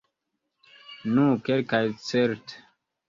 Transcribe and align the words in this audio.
Nu, 1.17 1.25
kelkaj 1.49 1.85
certe. 2.07 2.65